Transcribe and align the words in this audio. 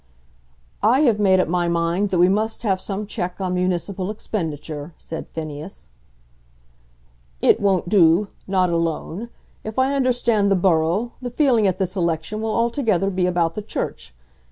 "I 0.81 1.01
have 1.01 1.19
made 1.19 1.39
up 1.39 1.47
my 1.47 1.67
mind 1.67 2.09
that 2.09 2.17
we 2.17 2.27
must 2.27 2.63
have 2.63 2.81
some 2.81 3.05
check 3.05 3.39
on 3.39 3.53
municipal 3.53 4.09
expenditure," 4.09 4.95
said 4.97 5.27
Phineas. 5.27 5.89
"It 7.39 7.59
won't 7.59 7.87
do 7.87 8.29
not 8.47 8.71
alone. 8.71 9.29
If 9.63 9.77
I 9.77 9.93
understand 9.93 10.49
the 10.49 10.55
borough, 10.55 11.11
the 11.21 11.29
feeling 11.29 11.67
at 11.67 11.77
this 11.77 11.95
election 11.95 12.41
will 12.41 12.55
altogether 12.55 13.11
be 13.11 13.27
about 13.27 13.53
the 13.53 13.61
Church. 13.61 14.15